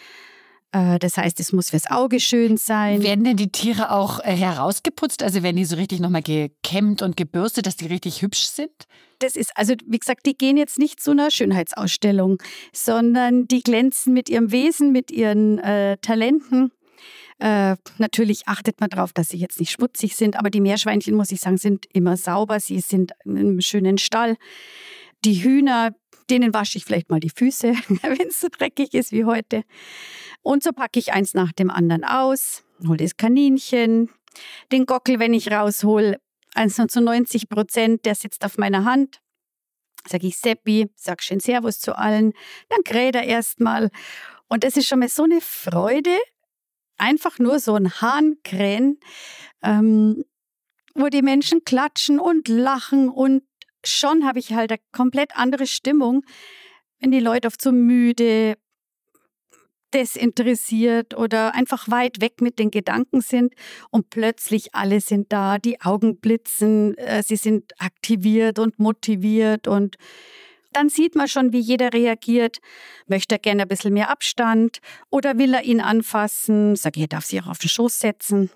Äh, 0.73 0.99
das 0.99 1.17
heißt, 1.17 1.41
es 1.41 1.53
muss 1.53 1.71
fürs 1.71 1.91
Auge 1.91 2.21
schön 2.21 2.57
sein. 2.57 3.03
Werden 3.03 3.25
denn 3.25 3.37
die 3.37 3.51
Tiere 3.51 3.91
auch 3.91 4.21
äh, 4.21 4.37
herausgeputzt? 4.37 5.23
Also 5.23 5.43
werden 5.43 5.57
die 5.57 5.65
so 5.65 5.77
richtig 5.77 6.01
nochmal 6.01 6.23
gekämmt 6.23 7.03
und 7.03 7.17
gebürstet, 7.17 7.67
dass 7.67 7.77
die 7.77 7.87
richtig 7.87 8.23
hübsch 8.23 8.47
sind? 8.47 8.73
Das 9.19 9.37
ist, 9.37 9.53
also 9.55 9.75
wie 9.87 9.99
gesagt, 9.99 10.27
die 10.27 10.37
gehen 10.37 10.57
jetzt 10.57 10.79
nicht 10.79 11.01
zu 11.01 11.13
einer 11.13 11.31
Schönheitsausstellung, 11.31 12.43
sondern 12.73 13.49
die 13.49 13.63
glänzen 13.63 14.13
mit 14.13 14.29
ihrem 14.29 14.53
Wesen, 14.53 14.93
mit 14.93 15.11
ihren 15.11 15.59
äh, 15.59 15.97
Talenten. 15.99 16.71
Äh, 17.39 17.77
natürlich 17.99 18.47
achtet 18.47 18.81
man 18.81 18.91
darauf, 18.91 19.13
dass 19.13 19.29
sie 19.29 19.37
jetzt 19.37 19.61
nicht 19.61 19.71
schmutzig 19.71 20.17
sind, 20.17 20.37
aber 20.37 20.51
die 20.51 20.61
Meerschweinchen, 20.61 21.15
muss 21.15 21.33
ich 21.33 21.41
sagen, 21.41 21.59
sind 21.59 21.87
immer 21.93 22.17
sauber. 22.17 22.61
Sie 22.61 22.81
sind 22.81 23.13
in 23.25 23.39
einem 23.39 23.61
schönen 23.61 23.99
Stall. 23.99 24.37
Die 25.25 25.43
Hühner, 25.43 25.95
denen 26.31 26.55
wasche 26.55 26.79
ich 26.79 26.85
vielleicht 26.85 27.11
mal 27.11 27.21
die 27.21 27.31
Füße, 27.31 27.69
wenn 28.03 28.29
es 28.29 28.41
so 28.41 28.49
dreckig 28.51 28.95
ist 28.95 29.13
wie 29.13 29.25
heute. 29.25 29.65
Und 30.43 30.63
so 30.63 30.73
packe 30.73 30.99
ich 30.99 31.13
eins 31.13 31.35
nach 31.35 31.53
dem 31.53 31.71
anderen 31.71 32.05
aus, 32.05 32.65
hole 32.87 32.99
das 32.99 33.17
Kaninchen, 33.17 34.11
den 34.73 34.87
Gockel, 34.87 35.19
wenn 35.19 35.35
ich 35.35 35.51
raushole, 35.51 36.21
also 36.55 36.87
zu 36.87 37.01
90 37.01 37.49
Prozent, 37.49 38.05
der 38.05 38.15
sitzt 38.15 38.45
auf 38.45 38.59
meiner 38.59 38.85
Hand. 38.85 39.21
Sage 40.09 40.27
ich 40.27 40.39
Seppi, 40.39 40.89
sag 40.95 41.23
schön 41.23 41.41
Servus 41.41 41.81
zu 41.81 41.99
allen, 41.99 42.33
dann 42.69 42.83
kräht 42.85 43.17
er 43.17 43.25
erstmal. 43.25 43.91
Und 44.49 44.65
das 44.65 44.77
ist 44.77 44.87
schon 44.87 45.01
mal 45.01 45.09
so 45.09 45.25
eine 45.25 45.41
Freude, 45.41 46.17
einfach 46.97 47.39
nur 47.39 47.59
so 47.59 47.75
ein 47.75 48.01
Hahn 48.01 48.37
krähen, 48.45 48.99
ähm, 49.63 50.25
wo 50.95 51.09
die 51.09 51.23
Menschen 51.23 51.65
klatschen 51.65 52.19
und 52.19 52.49
lachen 52.49 53.09
und 53.09 53.43
schon 53.89 54.27
habe 54.27 54.39
ich 54.39 54.53
halt 54.53 54.71
eine 54.71 54.81
komplett 54.93 55.37
andere 55.37 55.67
Stimmung, 55.67 56.23
wenn 57.01 57.11
die 57.11 57.21
Leute 57.21 57.49
oft 57.49 57.61
so 57.61 57.73
müde, 57.73 58.57
desinteressiert 59.95 61.17
oder 61.17 61.55
einfach 61.55 61.89
weit 61.89 62.21
weg 62.21 62.41
mit 62.41 62.59
den 62.59 62.71
Gedanken 62.71 63.21
sind 63.21 63.55
und 63.91 64.11
plötzlich 64.11 64.75
alle 64.75 65.01
sind 65.01 65.33
da, 65.33 65.59
die 65.59 65.81
Augen 65.81 66.19
blitzen, 66.19 66.99
äh, 66.99 67.23
sie 67.23 67.37
sind 67.37 67.73
aktiviert 67.79 68.59
und 68.59 68.79
motiviert 68.79 69.69
und 69.69 69.97
dann 70.73 70.91
sieht 70.91 71.15
man 71.15 71.29
schon, 71.29 71.55
wie 71.55 71.59
jeder 71.59 71.95
reagiert. 71.95 72.59
Möchte 73.07 73.37
er 73.37 73.39
gerne 73.39 73.63
ein 73.63 73.69
bisschen 73.69 73.95
mehr 73.95 74.11
Abstand 74.11 74.81
oder 75.09 75.39
will 75.39 75.55
er 75.55 75.63
ihn 75.63 75.81
anfassen? 75.81 76.77
Sag 76.77 76.97
ich, 76.97 77.03
er 77.05 77.09
darf 77.09 77.25
sich 77.25 77.41
auch 77.41 77.47
auf 77.47 77.59
den 77.59 77.71
Schoß 77.71 77.99
setzen. 77.99 78.51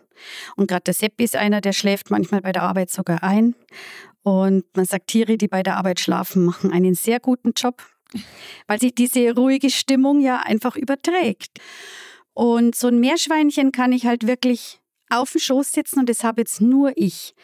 Und 0.56 0.68
gerade 0.68 0.84
der 0.84 0.94
Seppi 0.94 1.24
ist 1.24 1.36
einer, 1.36 1.60
der 1.60 1.72
schläft 1.72 2.10
manchmal 2.10 2.40
bei 2.42 2.52
der 2.52 2.62
Arbeit 2.62 2.90
sogar 2.90 3.22
ein. 3.22 3.54
Und 4.22 4.64
man 4.76 4.84
sagt, 4.84 5.08
Tiere, 5.08 5.38
die 5.38 5.48
bei 5.48 5.62
der 5.62 5.76
Arbeit 5.76 6.00
schlafen, 6.00 6.44
machen 6.44 6.72
einen 6.72 6.94
sehr 6.94 7.20
guten 7.20 7.52
Job 7.56 7.82
weil 8.66 8.80
sich 8.80 8.94
diese 8.94 9.34
ruhige 9.34 9.70
Stimmung 9.70 10.20
ja 10.20 10.38
einfach 10.38 10.76
überträgt. 10.76 11.58
Und 12.32 12.74
so 12.74 12.88
ein 12.88 13.00
Meerschweinchen 13.00 13.72
kann 13.72 13.92
ich 13.92 14.06
halt 14.06 14.26
wirklich 14.26 14.80
auf 15.08 15.32
dem 15.32 15.40
Schoß 15.40 15.72
sitzen 15.72 15.98
und 16.00 16.08
das 16.08 16.22
habe 16.22 16.42
jetzt 16.42 16.60
nur 16.60 16.92
ich. 16.94 17.34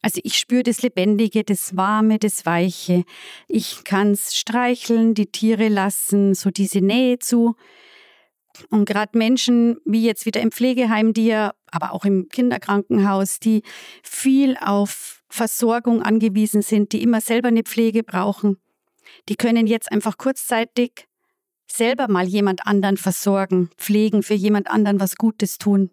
Also 0.00 0.20
ich 0.22 0.38
spüre 0.38 0.62
das 0.62 0.82
Lebendige, 0.82 1.42
das 1.42 1.76
Warme, 1.76 2.20
das 2.20 2.46
Weiche. 2.46 3.02
Ich 3.48 3.82
kann 3.82 4.12
es 4.12 4.36
streicheln, 4.36 5.14
die 5.14 5.26
Tiere 5.26 5.68
lassen, 5.68 6.34
so 6.34 6.50
diese 6.50 6.80
Nähe 6.80 7.18
zu. 7.18 7.56
Und 8.70 8.84
gerade 8.84 9.16
Menschen 9.16 9.78
wie 9.84 10.04
jetzt 10.04 10.26
wieder 10.26 10.40
im 10.40 10.52
Pflegeheim, 10.52 11.12
die 11.12 11.26
ja, 11.26 11.54
aber 11.70 11.92
auch 11.92 12.04
im 12.04 12.28
Kinderkrankenhaus, 12.28 13.40
die 13.40 13.62
viel 14.02 14.56
auf 14.60 15.22
Versorgung 15.28 16.02
angewiesen 16.02 16.62
sind, 16.62 16.92
die 16.92 17.02
immer 17.02 17.20
selber 17.20 17.48
eine 17.48 17.62
Pflege 17.62 18.02
brauchen, 18.02 18.58
die 19.28 19.36
können 19.36 19.66
jetzt 19.66 19.90
einfach 19.90 20.18
kurzzeitig 20.18 21.06
selber 21.70 22.08
mal 22.08 22.26
jemand 22.26 22.66
anderen 22.66 22.96
versorgen, 22.96 23.70
pflegen, 23.76 24.22
für 24.22 24.34
jemand 24.34 24.68
anderen 24.68 25.00
was 25.00 25.16
Gutes 25.16 25.58
tun. 25.58 25.90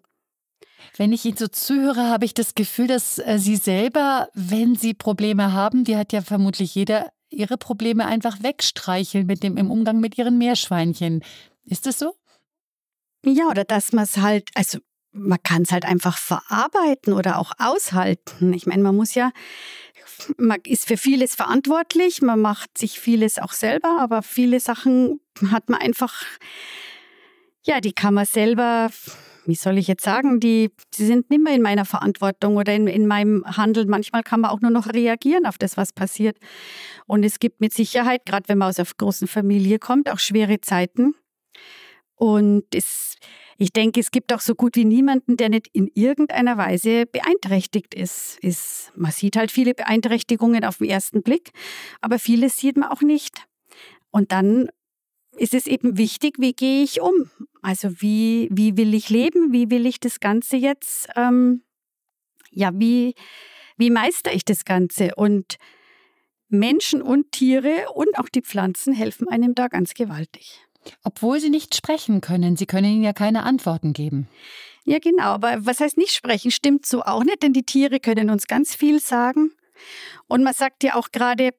Wenn 0.96 1.12
ich 1.12 1.24
Ihnen 1.24 1.36
so 1.36 1.48
zuhöre, 1.48 2.08
habe 2.08 2.24
ich 2.24 2.34
das 2.34 2.54
Gefühl, 2.54 2.86
dass 2.86 3.18
äh, 3.18 3.38
Sie 3.38 3.56
selber, 3.56 4.28
wenn 4.34 4.74
Sie 4.76 4.94
Probleme 4.94 5.52
haben, 5.52 5.84
die 5.84 5.96
hat 5.96 6.12
ja 6.12 6.20
vermutlich 6.20 6.74
jeder, 6.74 7.10
Ihre 7.30 7.56
Probleme 7.56 8.06
einfach 8.06 8.42
wegstreicheln 8.42 9.26
mit 9.26 9.42
dem 9.42 9.56
im 9.56 9.70
Umgang 9.70 9.98
mit 9.98 10.18
Ihren 10.18 10.38
Meerschweinchen. 10.38 11.24
Ist 11.64 11.86
das 11.86 11.98
so? 11.98 12.14
Ja, 13.24 13.48
oder 13.48 13.64
dass 13.64 13.92
man 13.92 14.04
es 14.04 14.18
halt, 14.18 14.48
also 14.54 14.78
man 15.12 15.38
kann 15.42 15.62
es 15.62 15.72
halt 15.72 15.84
einfach 15.84 16.18
verarbeiten 16.18 17.12
oder 17.12 17.38
auch 17.38 17.52
aushalten. 17.58 18.52
Ich 18.52 18.66
meine, 18.66 18.82
man 18.82 18.96
muss 18.96 19.14
ja, 19.14 19.30
man 20.36 20.58
ist 20.66 20.86
für 20.86 20.96
vieles 20.96 21.34
verantwortlich, 21.34 22.20
man 22.20 22.40
macht 22.40 22.76
sich 22.76 23.00
vieles 23.00 23.38
auch 23.38 23.52
selber, 23.52 23.98
aber 24.00 24.22
viele 24.22 24.60
Sachen 24.60 25.20
hat 25.50 25.70
man 25.70 25.80
einfach, 25.80 26.24
ja, 27.62 27.80
die 27.80 27.92
kann 27.92 28.14
man 28.14 28.26
selber, 28.26 28.90
wie 29.46 29.54
soll 29.54 29.78
ich 29.78 29.86
jetzt 29.86 30.04
sagen, 30.04 30.40
die, 30.40 30.70
die 30.98 31.06
sind 31.06 31.30
nicht 31.30 31.42
mehr 31.42 31.54
in 31.54 31.62
meiner 31.62 31.84
Verantwortung 31.84 32.56
oder 32.56 32.74
in, 32.74 32.88
in 32.88 33.06
meinem 33.06 33.44
Handeln. 33.56 33.88
Manchmal 33.88 34.22
kann 34.22 34.40
man 34.40 34.50
auch 34.50 34.60
nur 34.60 34.70
noch 34.70 34.92
reagieren 34.92 35.46
auf 35.46 35.58
das, 35.58 35.76
was 35.76 35.92
passiert. 35.92 36.36
Und 37.06 37.24
es 37.24 37.38
gibt 37.38 37.60
mit 37.60 37.72
Sicherheit, 37.72 38.26
gerade 38.26 38.48
wenn 38.48 38.58
man 38.58 38.68
aus 38.68 38.78
einer 38.78 38.88
großen 38.98 39.28
Familie 39.28 39.78
kommt, 39.78 40.10
auch 40.10 40.18
schwere 40.18 40.60
Zeiten. 40.60 41.14
Und 42.16 42.64
es 42.74 43.16
ich 43.56 43.72
denke, 43.72 44.00
es 44.00 44.10
gibt 44.10 44.32
auch 44.32 44.40
so 44.40 44.54
gut 44.54 44.76
wie 44.76 44.84
niemanden, 44.84 45.36
der 45.36 45.48
nicht 45.48 45.68
in 45.72 45.88
irgendeiner 45.94 46.56
Weise 46.56 47.06
beeinträchtigt 47.06 47.94
ist. 47.94 48.38
ist. 48.40 48.92
Man 48.96 49.12
sieht 49.12 49.36
halt 49.36 49.50
viele 49.50 49.74
Beeinträchtigungen 49.74 50.64
auf 50.64 50.78
den 50.78 50.88
ersten 50.88 51.22
Blick, 51.22 51.50
aber 52.00 52.18
vieles 52.18 52.56
sieht 52.56 52.76
man 52.76 52.90
auch 52.90 53.02
nicht. 53.02 53.46
Und 54.10 54.32
dann 54.32 54.68
ist 55.36 55.54
es 55.54 55.66
eben 55.66 55.98
wichtig, 55.98 56.36
wie 56.38 56.52
gehe 56.52 56.82
ich 56.82 57.00
um? 57.00 57.30
Also 57.62 58.00
wie, 58.00 58.48
wie 58.50 58.76
will 58.76 58.94
ich 58.94 59.10
leben? 59.10 59.52
Wie 59.52 59.70
will 59.70 59.86
ich 59.86 60.00
das 60.00 60.20
Ganze 60.20 60.56
jetzt, 60.56 61.08
ähm, 61.16 61.62
ja, 62.50 62.70
wie, 62.74 63.14
wie 63.76 63.90
meister 63.90 64.32
ich 64.32 64.44
das 64.44 64.64
Ganze? 64.64 65.14
Und 65.16 65.56
Menschen 66.48 67.02
und 67.02 67.32
Tiere 67.32 67.86
und 67.94 68.16
auch 68.18 68.28
die 68.28 68.42
Pflanzen 68.42 68.92
helfen 68.92 69.28
einem 69.28 69.54
da 69.54 69.68
ganz 69.68 69.94
gewaltig. 69.94 70.60
Obwohl 71.02 71.40
sie 71.40 71.50
nicht 71.50 71.74
sprechen 71.74 72.20
können, 72.20 72.56
sie 72.56 72.66
können 72.66 72.92
ihnen 72.92 73.04
ja 73.04 73.12
keine 73.12 73.42
Antworten 73.44 73.92
geben. 73.92 74.28
Ja, 74.84 74.98
genau, 74.98 75.24
aber 75.24 75.64
was 75.64 75.80
heißt 75.80 75.96
nicht 75.96 76.12
sprechen? 76.12 76.50
Stimmt 76.50 76.84
so 76.84 77.02
auch 77.02 77.24
nicht, 77.24 77.42
denn 77.42 77.54
die 77.54 77.62
Tiere 77.62 78.00
können 78.00 78.28
uns 78.28 78.46
ganz 78.46 78.74
viel 78.74 79.00
sagen. 79.00 79.52
Und 80.28 80.42
man 80.42 80.52
sagt 80.52 80.84
ja 80.84 80.94
auch 80.94 81.10
gerade, 81.10 81.54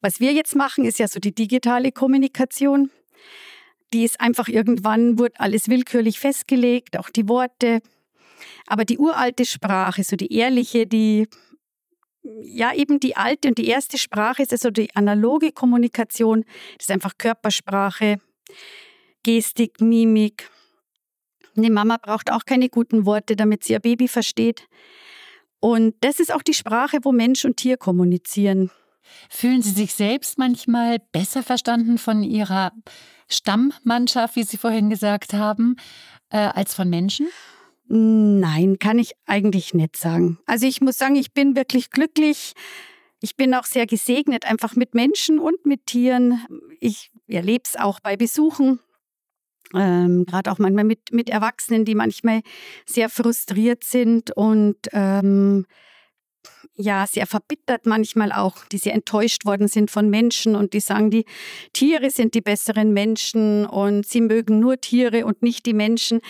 was 0.00 0.20
wir 0.20 0.32
jetzt 0.32 0.56
machen, 0.56 0.84
ist 0.84 0.98
ja 0.98 1.06
so 1.06 1.20
die 1.20 1.34
digitale 1.34 1.92
Kommunikation. 1.92 2.90
Die 3.92 4.04
ist 4.04 4.20
einfach 4.20 4.48
irgendwann, 4.48 5.18
wurde 5.18 5.38
alles 5.38 5.68
willkürlich 5.68 6.18
festgelegt, 6.18 6.98
auch 6.98 7.10
die 7.10 7.28
Worte. 7.28 7.80
Aber 8.66 8.84
die 8.84 8.98
uralte 8.98 9.44
Sprache, 9.44 10.02
so 10.02 10.16
die 10.16 10.32
ehrliche, 10.32 10.86
die, 10.86 11.28
ja, 12.22 12.72
eben 12.74 13.00
die 13.00 13.16
alte 13.16 13.48
und 13.48 13.58
die 13.58 13.66
erste 13.66 13.98
Sprache 13.98 14.42
ist 14.42 14.52
also 14.52 14.70
die 14.70 14.94
analoge 14.94 15.52
Kommunikation, 15.52 16.44
das 16.78 16.86
ist 16.86 16.90
einfach 16.90 17.18
Körpersprache, 17.18 18.18
Gestik, 19.22 19.80
Mimik. 19.80 20.50
Eine 21.56 21.70
Mama 21.70 21.98
braucht 21.98 22.30
auch 22.32 22.44
keine 22.44 22.68
guten 22.68 23.04
Worte, 23.06 23.36
damit 23.36 23.64
sie 23.64 23.74
ihr 23.74 23.80
Baby 23.80 24.08
versteht. 24.08 24.66
Und 25.60 25.94
das 26.00 26.20
ist 26.20 26.32
auch 26.32 26.42
die 26.42 26.54
Sprache, 26.54 26.98
wo 27.02 27.12
Mensch 27.12 27.44
und 27.44 27.58
Tier 27.58 27.76
kommunizieren. 27.76 28.70
Fühlen 29.28 29.62
Sie 29.62 29.70
sich 29.70 29.94
selbst 29.94 30.38
manchmal 30.38 30.98
besser 31.12 31.42
verstanden 31.42 31.98
von 31.98 32.22
Ihrer 32.22 32.72
Stammmannschaft, 33.28 34.36
wie 34.36 34.44
Sie 34.44 34.56
vorhin 34.56 34.88
gesagt 34.88 35.34
haben, 35.34 35.76
äh, 36.30 36.38
als 36.38 36.74
von 36.74 36.88
Menschen? 36.88 37.28
Nein, 37.88 38.78
kann 38.78 38.98
ich 38.98 39.12
eigentlich 39.26 39.74
nicht 39.74 39.96
sagen. 39.96 40.38
Also 40.46 40.66
ich 40.66 40.80
muss 40.80 40.96
sagen, 40.96 41.16
ich 41.16 41.32
bin 41.32 41.56
wirklich 41.56 41.90
glücklich. 41.90 42.52
Ich 43.20 43.36
bin 43.36 43.52
auch 43.52 43.64
sehr 43.64 43.86
gesegnet, 43.86 44.46
einfach 44.46 44.76
mit 44.76 44.94
Menschen 44.94 45.38
und 45.38 45.66
mit 45.66 45.86
Tieren. 45.86 46.40
Ich 46.78 47.10
erlebe 47.34 47.62
es 47.64 47.76
auch 47.76 48.00
bei 48.00 48.16
Besuchen, 48.16 48.80
ähm, 49.74 50.24
gerade 50.26 50.50
auch 50.50 50.58
manchmal 50.58 50.84
mit, 50.84 51.12
mit 51.12 51.30
Erwachsenen, 51.30 51.84
die 51.84 51.94
manchmal 51.94 52.40
sehr 52.86 53.08
frustriert 53.08 53.84
sind 53.84 54.36
und 54.36 54.76
ähm, 54.92 55.66
ja, 56.74 57.06
sehr 57.06 57.26
verbittert 57.26 57.84
manchmal 57.84 58.32
auch, 58.32 58.64
die 58.72 58.78
sehr 58.78 58.94
enttäuscht 58.94 59.44
worden 59.44 59.68
sind 59.68 59.90
von 59.90 60.08
Menschen 60.08 60.56
und 60.56 60.72
die 60.72 60.80
sagen, 60.80 61.10
die 61.10 61.26
Tiere 61.72 62.10
sind 62.10 62.34
die 62.34 62.40
besseren 62.40 62.92
Menschen 62.92 63.66
und 63.66 64.06
sie 64.06 64.22
mögen 64.22 64.60
nur 64.60 64.80
Tiere 64.80 65.26
und 65.26 65.42
nicht 65.42 65.66
die 65.66 65.74
Menschen. 65.74 66.20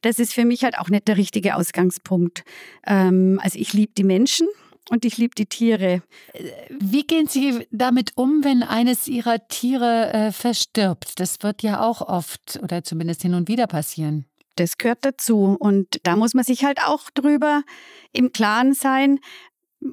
Das 0.00 0.18
ist 0.18 0.34
für 0.34 0.44
mich 0.44 0.64
halt 0.64 0.78
auch 0.78 0.88
nicht 0.88 1.06
der 1.06 1.16
richtige 1.16 1.54
Ausgangspunkt. 1.54 2.42
Ähm, 2.86 3.38
also 3.42 3.58
ich 3.58 3.72
liebe 3.72 3.92
die 3.96 4.04
Menschen 4.04 4.48
und 4.90 5.04
ich 5.04 5.16
liebe 5.16 5.34
die 5.34 5.46
Tiere. 5.46 6.02
Wie 6.68 7.06
gehen 7.06 7.26
Sie 7.26 7.66
damit 7.70 8.12
um, 8.16 8.44
wenn 8.44 8.62
eines 8.62 9.08
Ihrer 9.08 9.46
Tiere 9.48 10.12
äh, 10.12 10.32
verstirbt? 10.32 11.20
Das 11.20 11.42
wird 11.42 11.62
ja 11.62 11.80
auch 11.80 12.00
oft 12.00 12.58
oder 12.62 12.82
zumindest 12.82 13.22
hin 13.22 13.34
und 13.34 13.48
wieder 13.48 13.66
passieren. 13.66 14.26
Das 14.56 14.78
gehört 14.78 15.04
dazu. 15.04 15.56
Und 15.58 16.00
da 16.02 16.16
muss 16.16 16.34
man 16.34 16.44
sich 16.44 16.64
halt 16.64 16.82
auch 16.82 17.10
drüber 17.10 17.62
im 18.12 18.32
Klaren 18.32 18.74
sein. 18.74 19.20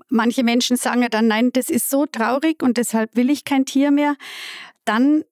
Manche 0.10 0.44
Menschen 0.44 0.78
sagen 0.78 1.02
ja 1.02 1.10
dann, 1.10 1.28
nein, 1.28 1.52
das 1.54 1.70
ist 1.70 1.90
so 1.90 2.06
traurig 2.06 2.62
und 2.62 2.78
deshalb 2.78 3.16
will 3.16 3.30
ich 3.30 3.46
kein 3.46 3.66
Tier 3.66 3.92
mehr. 3.92 4.16
Dann 4.86 5.24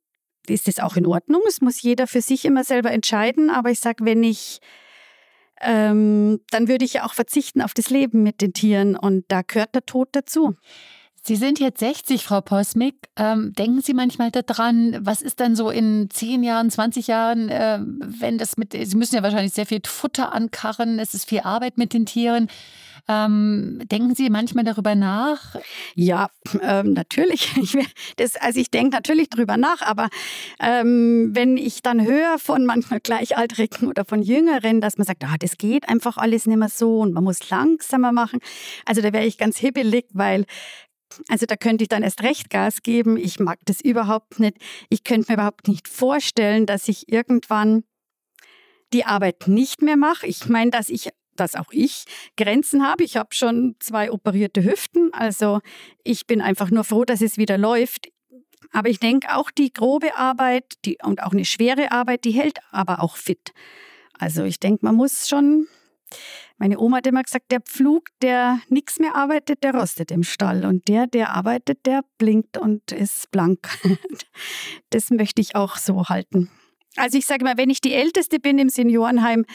ist 0.48 0.68
es 0.68 0.80
auch 0.80 0.96
in 0.96 1.06
Ordnung. 1.06 1.42
Es 1.48 1.62
muss 1.62 1.82
jeder 1.82 2.08
für 2.08 2.22
sich 2.22 2.46
immer 2.46 2.64
selber 2.64 2.92
entscheiden. 2.92 3.50
Aber 3.50 3.70
ich 3.70 3.80
sage, 3.80 4.06
wenn 4.06 4.24
ich 4.24 4.60
ähm, 5.62 6.40
dann 6.52 6.68
würde 6.68 6.86
ich 6.86 6.94
ja 6.94 7.06
auch 7.06 7.14
verzichten 7.14 7.62
auf 7.62 7.74
das 7.74 7.90
Leben 7.90 8.24
mit 8.24 8.42
den 8.42 8.54
Tieren 8.54 8.96
und 8.96 9.26
da 9.28 9.42
gehört 9.42 9.76
der 9.76 9.86
Tod 9.86 10.10
dazu. 10.12 10.56
Sie 11.28 11.36
sind 11.36 11.60
jetzt 11.60 11.82
60, 11.82 12.24
Frau 12.24 12.40
Posmick. 12.40 12.96
Ähm, 13.18 13.52
denken 13.52 13.82
Sie 13.82 13.94
manchmal 13.94 14.32
daran, 14.32 14.98
was 15.02 15.22
ist 15.22 15.42
dann 15.42 15.58
so 15.58 15.70
in 15.70 16.10
10 16.10 16.42
Jahren, 16.42 16.72
20 16.72 17.08
Jahren, 17.08 17.50
äh, 17.50 17.80
wenn 17.82 18.38
das 18.38 18.56
mit, 18.56 18.72
Sie 18.72 18.96
müssen 18.96 19.16
ja 19.16 19.24
wahrscheinlich 19.24 19.52
sehr 19.52 19.66
viel 19.66 19.82
Futter 19.86 20.34
ankarren, 20.34 21.00
es 21.00 21.14
ist 21.14 21.28
viel 21.28 21.42
Arbeit 21.42 21.78
mit 21.78 21.92
den 21.92 22.06
Tieren. 22.06 22.48
Ähm, 23.10 23.82
denken 23.92 24.16
Sie 24.16 24.30
manchmal 24.30 24.64
darüber 24.64 24.96
nach? 24.96 25.56
Ja, 25.96 26.30
ähm, 26.62 26.94
natürlich. 26.94 27.52
Ich, 27.58 27.78
das, 28.16 28.38
also 28.38 28.60
ich 28.60 28.72
denke 28.72 28.96
natürlich 28.96 29.30
darüber 29.30 29.58
nach, 29.58 29.82
aber 29.82 30.10
ähm, 30.62 31.32
wenn 31.34 31.58
ich 31.58 31.82
dann 31.82 32.06
höre 32.06 32.40
von 32.40 32.66
manchmal 32.66 33.02
Gleichaltrigen 33.02 33.90
oder 33.90 34.06
von 34.06 34.22
Jüngeren, 34.22 34.80
dass 34.80 34.98
man 34.98 35.06
sagt, 35.06 35.24
ah, 35.26 35.36
das 35.40 35.58
geht 35.58 35.90
einfach 35.90 36.18
alles 36.18 36.46
nicht 36.46 36.58
mehr 36.58 36.70
so 36.70 37.00
und 37.00 37.14
man 37.14 37.24
muss 37.26 37.50
langsamer 37.50 38.14
machen, 38.14 38.40
also 38.86 39.02
da 39.02 39.12
wäre 39.12 39.26
ich 39.26 39.38
ganz 39.38 39.58
hibbelig, 39.58 40.06
weil 40.14 40.46
also 41.28 41.46
da 41.46 41.56
könnte 41.56 41.84
ich 41.84 41.90
dann 41.90 42.04
erst 42.04 42.24
recht 42.24 42.50
Gas 42.50 42.82
geben. 42.84 43.18
Ich 43.18 43.40
mag 43.40 43.60
das 43.66 43.82
überhaupt 43.82 44.40
nicht. 44.40 44.58
Ich 44.90 45.04
könnte 45.04 45.32
mir 45.32 45.36
überhaupt 45.36 45.68
nicht 45.68 45.88
vorstellen, 45.88 46.66
dass 46.66 46.88
ich 46.88 47.12
irgendwann 47.12 47.84
die 48.94 49.06
Arbeit 49.06 49.48
nicht 49.48 49.82
mehr 49.82 49.98
mache. 49.98 50.28
Ich 50.28 50.48
meine, 50.48 50.72
dass 50.72 50.90
ich 50.90 51.10
dass 51.36 51.56
auch 51.56 51.72
ich 51.72 52.06
Grenzen 52.36 52.86
habe. 52.86 53.04
Ich 53.04 53.16
habe 53.16 53.30
schon 53.34 53.76
zwei 53.80 54.12
operierte 54.12 54.64
Hüften, 54.64 55.14
also 55.14 55.60
ich 56.04 56.26
bin 56.26 56.42
einfach 56.42 56.72
nur 56.72 56.84
froh, 56.84 57.06
dass 57.06 57.22
es 57.22 57.38
wieder 57.38 57.60
läuft. 57.60 58.10
Aber 58.72 58.90
ich 58.90 59.00
denke 59.00 59.36
auch 59.36 59.52
die 59.52 59.72
grobe 59.72 60.18
Arbeit 60.18 60.66
die, 60.84 60.98
und 61.04 61.24
auch 61.24 61.32
eine 61.32 61.46
schwere 61.46 61.92
Arbeit, 61.92 62.26
die 62.26 62.32
hält 62.32 62.60
aber 62.72 63.02
auch 63.02 63.16
fit. 63.16 63.54
Also 64.18 64.44
ich 64.44 64.60
denke, 64.60 64.84
man 64.84 64.96
muss 64.96 65.28
schon. 65.30 65.68
Meine 66.58 66.80
Oma 66.80 66.98
hat 66.98 67.08
immer 67.08 67.24
gesagt, 67.24 67.52
der 67.52 67.62
Pflug, 67.62 68.10
der 68.22 68.60
nichts 68.70 69.00
mehr 69.00 69.16
arbeitet, 69.16 69.64
der 69.64 69.76
rostet 69.76 70.12
im 70.12 70.24
Stall. 70.24 70.66
Und 70.66 70.88
der, 70.88 71.08
der 71.08 71.32
arbeitet, 71.32 71.86
der 71.86 72.02
blinkt 72.18 72.58
und 72.58 72.92
ist 72.92 73.32
blank. 73.32 73.70
Das 74.92 75.10
möchte 75.10 75.42
ich 75.42 75.56
auch 75.56 75.76
so 75.76 76.06
halten. 76.06 76.50
Also 76.98 77.18
ich 77.18 77.26
sage 77.26 77.44
mal, 77.44 77.58
wenn 77.58 77.70
ich 77.70 77.82
die 77.82 77.94
Älteste 77.94 78.40
bin 78.40 78.58
im 78.60 78.70
Seniorenheim, 78.70 79.46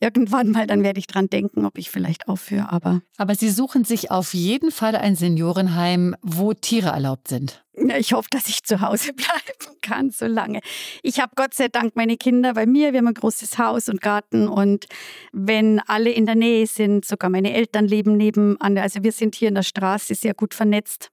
irgendwann 0.00 0.50
mal, 0.50 0.66
dann 0.66 0.82
werde 0.82 0.98
ich 0.98 1.06
dran 1.06 1.28
denken, 1.28 1.64
ob 1.64 1.78
ich 1.78 1.90
vielleicht 1.90 2.28
aufhöre. 2.28 2.70
Aber, 2.70 3.02
aber 3.16 3.34
Sie 3.34 3.50
suchen 3.50 3.84
sich 3.84 4.10
auf 4.10 4.34
jeden 4.34 4.70
Fall 4.70 4.96
ein 4.96 5.14
Seniorenheim, 5.14 6.16
wo 6.22 6.52
Tiere 6.52 6.88
erlaubt 6.88 7.28
sind. 7.28 7.64
Ich 7.96 8.12
hoffe, 8.12 8.28
dass 8.30 8.48
ich 8.48 8.64
zu 8.64 8.80
Hause 8.80 9.12
bleiben 9.14 9.80
kann, 9.80 10.10
so 10.10 10.26
lange. 10.26 10.60
Ich 11.02 11.20
habe 11.20 11.32
Gott 11.36 11.54
sei 11.54 11.68
Dank 11.68 11.94
meine 11.96 12.16
Kinder 12.16 12.54
bei 12.54 12.66
mir. 12.66 12.92
Wir 12.92 12.98
haben 12.98 13.08
ein 13.08 13.14
großes 13.14 13.58
Haus 13.58 13.88
und 13.88 14.00
Garten. 14.00 14.48
Und 14.48 14.86
wenn 15.32 15.80
alle 15.80 16.10
in 16.10 16.26
der 16.26 16.34
Nähe 16.34 16.66
sind, 16.66 17.04
sogar 17.04 17.30
meine 17.30 17.54
Eltern 17.54 17.86
leben 17.86 18.16
nebenan. 18.16 18.78
Also 18.78 19.02
wir 19.02 19.12
sind 19.12 19.34
hier 19.34 19.48
in 19.48 19.54
der 19.54 19.62
Straße 19.62 20.14
sehr 20.14 20.34
gut 20.34 20.54
vernetzt. 20.54 21.10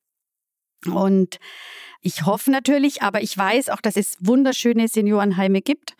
Und 0.85 1.37
ich 2.05 2.23
hoffe 2.23 2.51
natürlich, 2.51 3.01
aber 3.01 3.23
ich 3.23 3.35
weiß 3.35 3.69
auch, 3.69 3.81
dass 3.81 3.95
es 3.95 4.17
wunderschöne 4.19 4.87
Seniorenheime 4.87 5.61
gibt. 5.61 5.95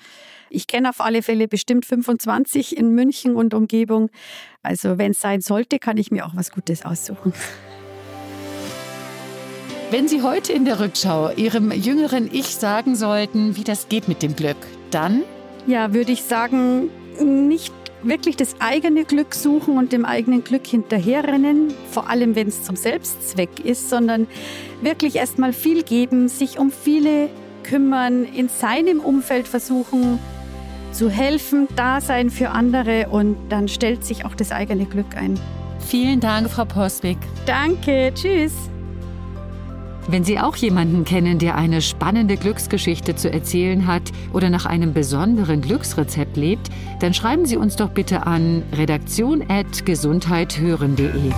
Ich 0.52 0.68
kenne 0.68 0.90
auf 0.90 1.02
alle 1.02 1.24
Fälle 1.24 1.48
bestimmt 1.48 1.84
25 1.84 2.78
in 2.78 2.92
München 2.92 3.36
und 3.36 3.56
Umgebung. 3.56 4.12
Also 4.62 5.00
wenn 5.00 5.12
es 5.12 5.20
sein 5.20 5.42
sollte, 5.42 5.80
kann 5.80 5.98
ich 5.98 6.12
mir 6.12 6.28
auch 6.28 6.36
was 6.36 6.52
Gutes 6.52 6.86
aussuchen. 6.86 7.34
Wenn 9.90 10.08
Sie 10.08 10.22
heute 10.22 10.54
in 10.54 10.66
der 10.66 10.80
Rückschau 10.80 11.32
Ihrem 11.32 11.72
jüngeren 11.72 12.30
Ich 12.32 12.56
sagen 12.56 12.96
sollten, 12.96 13.56
wie 13.56 13.64
das 13.64 13.90
geht 13.90 14.08
mit 14.08 14.22
dem 14.22 14.36
Glück, 14.36 14.58
dann? 14.92 15.24
Ja, 15.66 15.96
würde 15.96 16.12
ich 16.12 16.22
sagen, 16.22 16.90
nicht 17.20 17.74
wirklich 18.06 18.38
das 18.38 18.56
eigene 18.60 19.06
Glück 19.06 19.34
suchen 19.34 19.78
und 19.78 19.92
dem 19.92 20.06
eigenen 20.06 20.44
Glück 20.44 20.66
hinterherrennen, 20.68 21.74
vor 21.92 22.10
allem 22.10 22.36
wenn 22.36 22.48
es 22.48 22.64
zum 22.64 22.76
Selbstzweck 22.76 23.60
ist, 23.64 23.90
sondern 23.90 24.28
wirklich 24.82 25.16
erstmal 25.16 25.54
viel 25.54 25.84
geben, 25.84 26.28
sich 26.28 26.60
um 26.60 26.72
viele 26.72 27.30
kümmern, 27.64 28.26
in 28.26 28.48
seinem 28.50 29.00
Umfeld 29.00 29.48
versuchen 29.48 30.20
zu 30.92 31.10
helfen, 31.10 31.68
da 31.76 32.00
sein 32.00 32.30
für 32.30 32.52
andere 32.52 33.10
und 33.10 33.38
dann 33.50 33.68
stellt 33.68 34.06
sich 34.06 34.24
auch 34.24 34.36
das 34.36 34.52
eigene 34.52 34.86
Glück 34.86 35.18
ein. 35.18 35.40
Vielen 35.80 36.20
Dank, 36.20 36.50
Frau 36.50 36.66
Postwig. 36.66 37.18
Danke, 37.46 38.12
tschüss. 38.14 38.54
Wenn 40.08 40.24
Sie 40.24 40.40
auch 40.40 40.56
jemanden 40.56 41.04
kennen, 41.04 41.40
der 41.40 41.56
eine 41.56 41.82
spannende 41.82 42.38
Glücksgeschichte 42.38 43.16
zu 43.16 43.32
erzählen 43.32 43.88
hat 43.88 44.04
oder 44.34 44.52
nach 44.52 44.68
einem 44.68 44.94
besonderen 44.94 45.62
Glücksrezept 45.62 46.38
lebt, 46.38 46.70
dann 47.00 47.16
schreiben 47.16 47.48
Sie 47.48 47.58
uns 47.58 47.76
doch 47.76 47.90
bitte 47.90 48.28
an 48.28 48.62
redaktion.gesundheithören.de. 48.72 51.32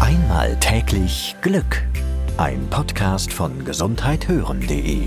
Einmal 0.00 0.56
täglich 0.58 1.36
Glück. 1.40 1.84
Ein 2.36 2.66
Podcast 2.68 3.32
von 3.32 3.64
gesundheithören.de 3.64 5.06